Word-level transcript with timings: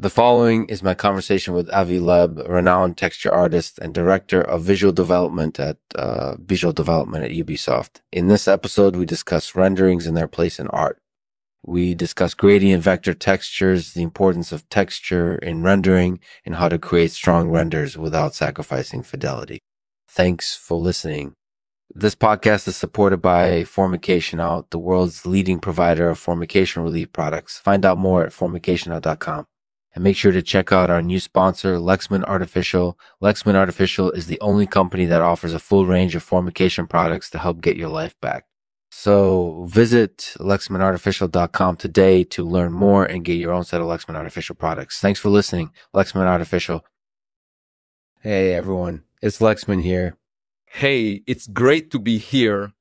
The 0.00 0.08
following 0.08 0.64
is 0.70 0.82
my 0.82 0.94
conversation 0.94 1.52
with 1.52 1.70
Avi 1.74 2.00
Loeb, 2.00 2.38
renowned 2.48 2.96
texture 2.96 3.30
artist 3.30 3.78
and 3.78 3.92
director 3.92 4.40
of 4.40 4.62
visual 4.62 4.94
development 4.94 5.60
at 5.60 5.76
uh, 5.94 6.36
visual 6.38 6.72
development 6.72 7.26
at 7.26 7.32
Ubisoft. 7.32 8.00
In 8.10 8.26
this 8.28 8.48
episode, 8.48 8.96
we 8.96 9.04
discuss 9.04 9.54
renderings 9.54 10.06
and 10.06 10.16
their 10.16 10.26
place 10.26 10.58
in 10.58 10.68
art. 10.68 11.02
We 11.62 11.94
discuss 11.94 12.32
gradient 12.32 12.82
vector 12.82 13.12
textures, 13.12 13.92
the 13.92 14.00
importance 14.00 14.52
of 14.52 14.66
texture 14.70 15.34
in 15.34 15.62
rendering, 15.64 16.18
and 16.46 16.54
how 16.54 16.70
to 16.70 16.78
create 16.78 17.10
strong 17.10 17.50
renders 17.50 17.98
without 17.98 18.34
sacrificing 18.34 19.02
fidelity. 19.02 19.58
Thanks 20.08 20.56
for 20.56 20.78
listening. 20.78 21.34
This 21.94 22.14
podcast 22.14 22.66
is 22.68 22.76
supported 22.76 23.18
by 23.18 23.64
Formication 23.64 24.40
Out, 24.40 24.70
the 24.70 24.78
world's 24.78 25.26
leading 25.26 25.58
provider 25.60 26.08
of 26.08 26.18
formication 26.18 26.82
relief 26.82 27.12
products. 27.12 27.58
Find 27.58 27.84
out 27.84 27.98
more 27.98 28.24
at 28.24 28.32
formicationout.com. 28.32 29.44
And 29.94 30.04
make 30.04 30.16
sure 30.16 30.30
to 30.30 30.42
check 30.42 30.72
out 30.72 30.88
our 30.88 31.02
new 31.02 31.18
sponsor, 31.18 31.76
Lexman 31.76 32.22
Artificial. 32.24 32.96
Lexman 33.20 33.56
Artificial 33.56 34.12
is 34.12 34.26
the 34.26 34.40
only 34.40 34.66
company 34.66 35.04
that 35.06 35.20
offers 35.20 35.52
a 35.52 35.58
full 35.58 35.84
range 35.84 36.14
of 36.14 36.22
formication 36.22 36.86
products 36.86 37.28
to 37.30 37.38
help 37.38 37.60
get 37.60 37.76
your 37.76 37.88
life 37.88 38.14
back. 38.20 38.44
So 38.92 39.66
visit 39.68 40.34
LexmanArtificial.com 40.38 41.76
today 41.76 42.24
to 42.24 42.44
learn 42.44 42.72
more 42.72 43.04
and 43.04 43.24
get 43.24 43.38
your 43.38 43.52
own 43.52 43.64
set 43.64 43.80
of 43.80 43.86
Lexman 43.86 44.16
Artificial 44.16 44.54
products. 44.54 45.00
Thanks 45.00 45.18
for 45.18 45.28
listening. 45.28 45.70
Lexman 45.94 46.26
Artificial. 46.26 46.84
Hey 48.22 48.52
everyone, 48.52 49.04
it's 49.22 49.38
Lexman 49.38 49.82
here. 49.82 50.18
Hey, 50.66 51.22
it's 51.26 51.46
great 51.46 51.90
to 51.92 51.98
be 51.98 52.18
here. 52.18 52.72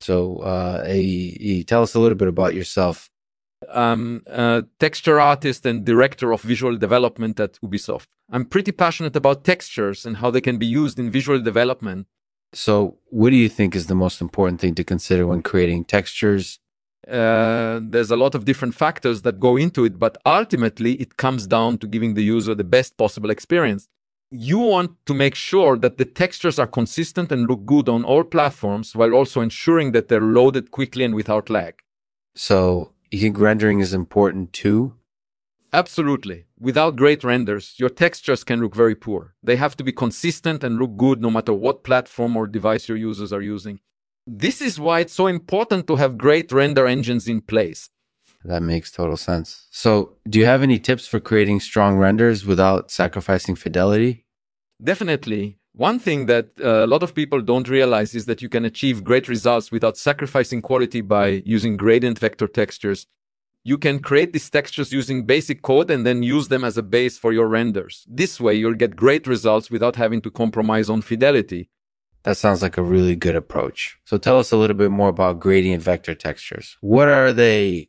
So, 0.00 0.38
uh, 0.38 0.84
hey, 0.84 1.36
hey, 1.40 1.62
tell 1.62 1.82
us 1.82 1.94
a 1.94 1.98
little 1.98 2.16
bit 2.16 2.28
about 2.28 2.54
yourself. 2.54 3.10
I'm 3.72 4.22
a 4.26 4.64
texture 4.78 5.20
artist 5.20 5.66
and 5.66 5.84
director 5.84 6.32
of 6.32 6.42
visual 6.42 6.76
development 6.76 7.40
at 7.40 7.60
Ubisoft. 7.62 8.06
I'm 8.30 8.44
pretty 8.44 8.72
passionate 8.72 9.16
about 9.16 9.44
textures 9.44 10.06
and 10.06 10.16
how 10.16 10.30
they 10.30 10.40
can 10.40 10.56
be 10.58 10.66
used 10.66 10.98
in 10.98 11.10
visual 11.10 11.40
development. 11.40 12.06
So, 12.52 12.98
what 13.10 13.30
do 13.30 13.36
you 13.36 13.48
think 13.48 13.74
is 13.74 13.86
the 13.86 13.94
most 13.94 14.20
important 14.20 14.60
thing 14.60 14.74
to 14.76 14.84
consider 14.84 15.26
when 15.26 15.42
creating 15.42 15.84
textures? 15.86 16.60
Uh, 17.06 17.80
there's 17.82 18.10
a 18.10 18.16
lot 18.16 18.34
of 18.34 18.44
different 18.44 18.74
factors 18.74 19.22
that 19.22 19.38
go 19.38 19.56
into 19.56 19.84
it, 19.84 19.98
but 19.98 20.16
ultimately 20.24 20.92
it 20.94 21.16
comes 21.16 21.46
down 21.46 21.78
to 21.78 21.86
giving 21.86 22.14
the 22.14 22.22
user 22.22 22.54
the 22.54 22.64
best 22.64 22.96
possible 22.96 23.30
experience. 23.30 23.88
You 24.30 24.58
want 24.58 24.92
to 25.06 25.14
make 25.14 25.34
sure 25.34 25.76
that 25.76 25.98
the 25.98 26.06
textures 26.06 26.58
are 26.58 26.66
consistent 26.66 27.30
and 27.30 27.46
look 27.46 27.66
good 27.66 27.88
on 27.88 28.04
all 28.04 28.24
platforms 28.24 28.96
while 28.96 29.12
also 29.12 29.42
ensuring 29.42 29.92
that 29.92 30.08
they're 30.08 30.20
loaded 30.20 30.70
quickly 30.70 31.04
and 31.04 31.14
without 31.14 31.50
lag. 31.50 31.74
So, 32.34 32.93
you 33.14 33.20
think 33.20 33.38
rendering 33.38 33.80
is 33.80 33.94
important 33.94 34.52
too? 34.52 34.94
Absolutely. 35.72 36.46
Without 36.58 36.96
great 36.96 37.24
renders, 37.24 37.74
your 37.78 37.88
textures 37.88 38.44
can 38.44 38.60
look 38.60 38.74
very 38.74 38.94
poor. 38.94 39.34
They 39.42 39.56
have 39.56 39.76
to 39.76 39.84
be 39.84 39.92
consistent 39.92 40.62
and 40.62 40.78
look 40.78 40.96
good 40.96 41.20
no 41.20 41.30
matter 41.30 41.52
what 41.52 41.84
platform 41.84 42.36
or 42.36 42.46
device 42.46 42.88
your 42.88 42.96
users 42.96 43.32
are 43.32 43.42
using. 43.42 43.80
This 44.26 44.62
is 44.62 44.80
why 44.80 45.00
it's 45.00 45.12
so 45.12 45.26
important 45.26 45.86
to 45.88 45.96
have 45.96 46.16
great 46.16 46.52
render 46.52 46.86
engines 46.86 47.28
in 47.28 47.40
place. 47.40 47.90
That 48.44 48.62
makes 48.62 48.90
total 48.92 49.16
sense. 49.16 49.66
So, 49.70 50.16
do 50.28 50.38
you 50.38 50.46
have 50.46 50.62
any 50.62 50.78
tips 50.78 51.06
for 51.06 51.18
creating 51.18 51.60
strong 51.60 51.96
renders 51.96 52.44
without 52.44 52.90
sacrificing 52.90 53.54
fidelity? 53.56 54.26
Definitely. 54.82 55.58
One 55.76 55.98
thing 55.98 56.26
that 56.26 56.50
uh, 56.62 56.84
a 56.84 56.86
lot 56.86 57.02
of 57.02 57.16
people 57.16 57.40
don't 57.40 57.68
realize 57.68 58.14
is 58.14 58.26
that 58.26 58.40
you 58.40 58.48
can 58.48 58.64
achieve 58.64 59.02
great 59.02 59.26
results 59.26 59.72
without 59.72 59.96
sacrificing 59.96 60.62
quality 60.62 61.00
by 61.00 61.42
using 61.44 61.76
gradient 61.76 62.20
vector 62.20 62.46
textures. 62.46 63.08
You 63.64 63.76
can 63.76 63.98
create 63.98 64.32
these 64.32 64.48
textures 64.48 64.92
using 64.92 65.26
basic 65.26 65.62
code 65.62 65.90
and 65.90 66.06
then 66.06 66.22
use 66.22 66.46
them 66.46 66.62
as 66.62 66.78
a 66.78 66.82
base 66.82 67.18
for 67.18 67.32
your 67.32 67.48
renders. 67.48 68.06
This 68.08 68.40
way, 68.40 68.54
you'll 68.54 68.74
get 68.74 68.94
great 68.94 69.26
results 69.26 69.68
without 69.68 69.96
having 69.96 70.20
to 70.20 70.30
compromise 70.30 70.88
on 70.88 71.02
fidelity. 71.02 71.70
That 72.22 72.36
sounds 72.36 72.62
like 72.62 72.78
a 72.78 72.82
really 72.82 73.16
good 73.16 73.34
approach. 73.34 73.98
So, 74.04 74.16
tell 74.16 74.38
us 74.38 74.52
a 74.52 74.56
little 74.56 74.76
bit 74.76 74.92
more 74.92 75.08
about 75.08 75.40
gradient 75.40 75.82
vector 75.82 76.14
textures. 76.14 76.76
What 76.82 77.08
are 77.08 77.32
they? 77.32 77.88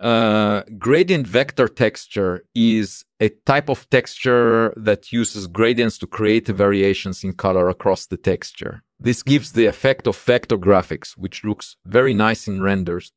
Uh, 0.00 0.62
gradient 0.78 1.26
vector 1.26 1.68
texture 1.68 2.42
is 2.54 3.04
a 3.20 3.28
type 3.44 3.68
of 3.68 3.88
texture 3.90 4.72
that 4.74 5.12
uses 5.12 5.46
gradients 5.46 5.98
to 5.98 6.06
create 6.06 6.48
variations 6.48 7.22
in 7.22 7.34
color 7.34 7.68
across 7.68 8.06
the 8.06 8.16
texture. 8.16 8.82
This 8.98 9.22
gives 9.22 9.52
the 9.52 9.66
effect 9.66 10.06
of 10.06 10.16
vector 10.16 10.56
graphics, 10.56 11.18
which 11.18 11.44
looks 11.44 11.76
very 11.84 12.14
nice 12.14 12.48
in 12.48 12.62
renders. 12.62 13.12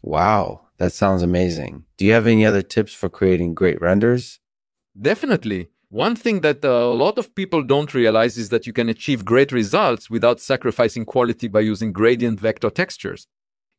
Wow, 0.00 0.68
that 0.78 0.92
sounds 0.92 1.24
amazing. 1.24 1.84
Do 1.96 2.04
you 2.04 2.12
have 2.12 2.28
any 2.28 2.46
other 2.46 2.62
tips 2.62 2.94
for 2.94 3.08
creating 3.08 3.54
great 3.54 3.80
renders? 3.80 4.38
Definitely. 5.00 5.70
One 5.88 6.14
thing 6.14 6.42
that 6.42 6.64
a 6.64 6.86
lot 6.86 7.18
of 7.18 7.34
people 7.34 7.64
don't 7.64 7.94
realize 7.94 8.38
is 8.38 8.50
that 8.50 8.66
you 8.66 8.72
can 8.72 8.88
achieve 8.88 9.24
great 9.24 9.50
results 9.50 10.08
without 10.08 10.38
sacrificing 10.38 11.04
quality 11.04 11.48
by 11.48 11.60
using 11.60 11.92
gradient 11.92 12.38
vector 12.38 12.70
textures 12.70 13.26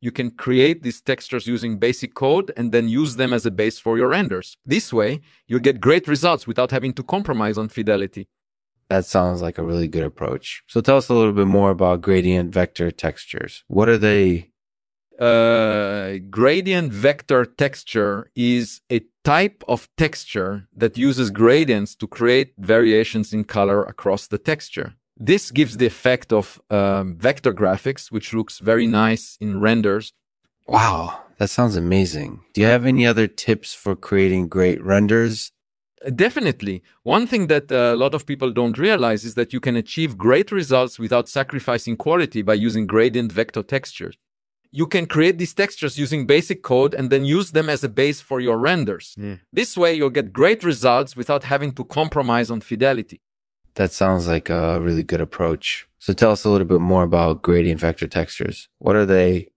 you 0.00 0.10
can 0.10 0.30
create 0.30 0.82
these 0.82 1.00
textures 1.00 1.46
using 1.46 1.78
basic 1.78 2.14
code 2.14 2.52
and 2.56 2.72
then 2.72 2.88
use 2.88 3.16
them 3.16 3.32
as 3.32 3.44
a 3.46 3.50
base 3.50 3.78
for 3.78 3.98
your 3.98 4.08
renders. 4.08 4.56
This 4.64 4.92
way, 4.92 5.20
you'll 5.46 5.60
get 5.60 5.80
great 5.80 6.08
results 6.08 6.46
without 6.46 6.70
having 6.70 6.92
to 6.94 7.02
compromise 7.02 7.58
on 7.58 7.68
fidelity. 7.68 8.28
That 8.88 9.04
sounds 9.04 9.40
like 9.40 9.58
a 9.58 9.62
really 9.62 9.86
good 9.86 10.02
approach. 10.02 10.64
So 10.66 10.80
tell 10.80 10.96
us 10.96 11.08
a 11.08 11.14
little 11.14 11.32
bit 11.32 11.46
more 11.46 11.70
about 11.70 12.00
gradient 12.00 12.52
vector 12.52 12.90
textures. 12.90 13.62
What 13.68 13.88
are 13.88 13.98
they? 13.98 14.50
Uh, 15.18 16.18
gradient 16.30 16.92
vector 16.92 17.44
texture 17.44 18.30
is 18.34 18.80
a 18.90 19.02
type 19.22 19.62
of 19.68 19.88
texture 19.96 20.66
that 20.74 20.96
uses 20.96 21.30
gradients 21.30 21.94
to 21.94 22.06
create 22.06 22.54
variations 22.58 23.32
in 23.32 23.44
color 23.44 23.84
across 23.84 24.26
the 24.26 24.38
texture. 24.38 24.94
This 25.22 25.50
gives 25.50 25.76
the 25.76 25.84
effect 25.84 26.32
of 26.32 26.60
um, 26.70 27.16
vector 27.16 27.52
graphics, 27.52 28.10
which 28.10 28.32
looks 28.32 28.58
very 28.58 28.86
nice 28.86 29.36
in 29.38 29.60
renders. 29.60 30.14
Wow, 30.66 31.20
that 31.36 31.50
sounds 31.50 31.76
amazing. 31.76 32.40
Do 32.54 32.62
you 32.62 32.66
have 32.66 32.86
any 32.86 33.06
other 33.06 33.26
tips 33.26 33.74
for 33.74 33.94
creating 33.94 34.48
great 34.48 34.82
renders? 34.82 35.52
Definitely. 36.14 36.82
One 37.02 37.26
thing 37.26 37.48
that 37.48 37.70
uh, 37.70 37.92
a 37.94 37.96
lot 37.96 38.14
of 38.14 38.24
people 38.24 38.50
don't 38.50 38.78
realize 38.78 39.22
is 39.26 39.34
that 39.34 39.52
you 39.52 39.60
can 39.60 39.76
achieve 39.76 40.16
great 40.16 40.50
results 40.50 40.98
without 40.98 41.28
sacrificing 41.28 41.98
quality 41.98 42.40
by 42.40 42.54
using 42.54 42.86
gradient 42.86 43.30
vector 43.30 43.62
textures. 43.62 44.16
You 44.72 44.86
can 44.86 45.04
create 45.04 45.36
these 45.36 45.52
textures 45.52 45.98
using 45.98 46.26
basic 46.26 46.62
code 46.62 46.94
and 46.94 47.10
then 47.10 47.26
use 47.26 47.50
them 47.50 47.68
as 47.68 47.84
a 47.84 47.88
base 47.90 48.22
for 48.22 48.40
your 48.40 48.56
renders. 48.56 49.14
Yeah. 49.18 49.36
This 49.52 49.76
way, 49.76 49.92
you'll 49.92 50.08
get 50.08 50.32
great 50.32 50.64
results 50.64 51.14
without 51.14 51.44
having 51.44 51.72
to 51.72 51.84
compromise 51.84 52.50
on 52.50 52.62
fidelity. 52.62 53.20
That 53.74 53.92
sounds 53.92 54.26
like 54.28 54.50
a 54.50 54.80
really 54.80 55.02
good 55.02 55.20
approach. 55.20 55.88
So 55.98 56.12
tell 56.12 56.32
us 56.32 56.44
a 56.44 56.50
little 56.50 56.66
bit 56.66 56.80
more 56.80 57.02
about 57.02 57.42
gradient 57.42 57.80
vector 57.80 58.06
textures. 58.06 58.68
What 58.78 58.96
are 58.96 59.06
they? 59.06 59.50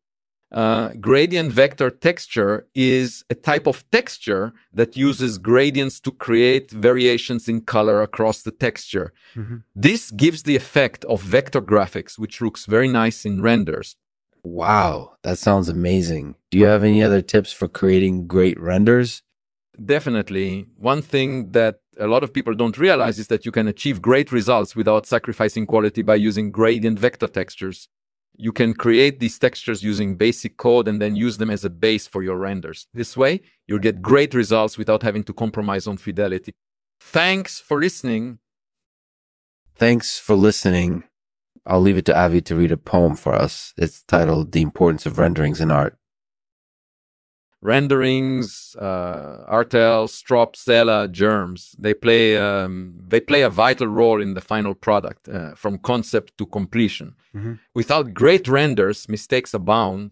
Uh, 0.52 0.90
gradient 1.00 1.52
vector 1.52 1.90
texture 1.90 2.68
is 2.76 3.26
a 3.32 3.34
type 3.34 3.66
of 3.66 3.90
texture 3.90 4.54
that 4.72 4.96
uses 4.96 5.40
gradients 5.40 6.00
to 6.00 6.12
create 6.12 6.70
variations 6.70 7.50
in 7.50 7.62
color 7.62 8.04
across 8.04 8.44
the 8.44 8.52
texture. 8.52 9.14
Mm-hmm. 9.36 9.58
This 9.74 10.12
gives 10.12 10.44
the 10.44 10.56
effect 10.56 11.06
of 11.06 11.22
vector 11.22 11.62
graphics, 11.62 12.20
which 12.20 12.40
looks 12.40 12.68
very 12.68 12.88
nice 12.88 13.26
in 13.26 13.42
renders. 13.42 13.96
Wow, 14.44 15.14
that 15.24 15.40
sounds 15.40 15.70
amazing. 15.70 16.36
Do 16.52 16.60
you 16.60 16.66
have 16.66 16.84
any 16.84 17.02
other 17.02 17.22
tips 17.22 17.52
for 17.52 17.68
creating 17.68 18.28
great 18.28 18.60
renders? 18.60 19.24
Definitely. 19.84 20.68
One 20.78 21.02
thing 21.02 21.52
that 21.52 21.80
a 22.00 22.08
lot 22.08 22.24
of 22.24 22.34
people 22.34 22.54
don't 22.54 22.78
realize 22.78 23.18
is 23.18 23.28
that 23.28 23.46
you 23.46 23.52
can 23.52 23.68
achieve 23.68 24.02
great 24.02 24.32
results 24.32 24.76
without 24.76 25.06
sacrificing 25.06 25.66
quality 25.66 26.02
by 26.02 26.16
using 26.16 26.52
gradient 26.52 27.00
vector 27.00 27.28
textures. 27.28 27.88
You 28.36 28.52
can 28.52 28.74
create 28.74 29.20
these 29.20 29.38
textures 29.38 29.84
using 29.84 30.16
basic 30.16 30.58
code 30.58 30.88
and 30.88 31.02
then 31.02 31.16
use 31.16 31.38
them 31.38 31.50
as 31.50 31.64
a 31.64 31.70
base 31.70 32.08
for 32.08 32.24
your 32.24 32.38
renders. 32.38 32.88
This 32.94 33.16
way, 33.16 33.42
you'll 33.68 33.80
get 33.80 34.02
great 34.02 34.34
results 34.34 34.78
without 34.78 35.04
having 35.04 35.24
to 35.26 35.34
compromise 35.34 35.88
on 35.88 35.98
fidelity. 35.98 36.54
Thanks 37.00 37.60
for 37.60 37.80
listening. 37.80 38.40
Thanks 39.76 40.20
for 40.20 40.36
listening. 40.36 41.04
I'll 41.66 41.82
leave 41.82 41.98
it 41.98 42.06
to 42.06 42.18
Avi 42.18 42.42
to 42.42 42.56
read 42.56 42.72
a 42.72 42.78
poem 42.78 43.16
for 43.16 43.34
us. 43.34 43.74
It's 43.78 44.04
titled 44.04 44.52
The 44.52 44.62
Importance 44.62 45.06
of 45.06 45.18
Renderings 45.18 45.62
in 45.62 45.72
Art 45.72 45.98
renderings, 47.64 48.76
uh, 48.78 49.46
RTL, 49.50 50.10
strop, 50.10 50.56
Stella, 50.56 51.08
germs. 51.08 51.76
They 51.80 51.94
play 51.94 52.38
um, 52.38 52.96
they 53.08 53.20
play 53.20 53.42
a 53.42 53.50
vital 53.50 53.88
role 53.88 54.22
in 54.22 54.34
the 54.34 54.42
final 54.42 54.76
product 54.76 55.30
uh, 55.30 55.56
from 55.56 55.78
concept 55.80 56.38
to 56.38 56.46
completion. 56.46 57.16
Mm-hmm. 57.36 57.54
Without 57.74 58.14
great 58.14 58.48
renders, 58.48 59.08
mistakes 59.08 59.54
abound, 59.54 60.12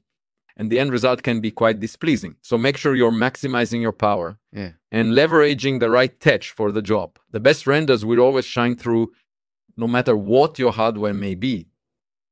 and 0.56 0.69
the 0.69 0.80
end 0.80 0.92
result 0.92 1.24
can 1.24 1.42
be 1.42 1.51
quite 1.51 1.80
displeasing. 1.80 2.36
So 2.42 2.57
make 2.57 2.77
sure 2.77 2.95
you're 2.95 3.12
maximizing 3.12 3.81
your 3.81 3.92
power 3.92 4.38
yeah. 4.51 4.71
and 4.92 5.13
leveraging 5.13 5.80
the 5.80 5.89
right 5.89 6.18
touch 6.19 6.51
for 6.51 6.71
the 6.71 6.81
job. 6.81 7.19
The 7.31 7.39
best 7.39 7.68
renders 7.68 8.06
will 8.06 8.19
always 8.19 8.45
shine 8.45 8.75
through, 8.75 9.12
no 9.75 9.88
matter 9.88 10.15
what 10.15 10.59
your 10.59 10.71
hardware 10.71 11.13
may 11.13 11.36
be. 11.36 11.71